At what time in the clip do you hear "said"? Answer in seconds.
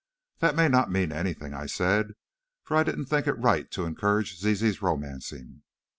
1.67-2.15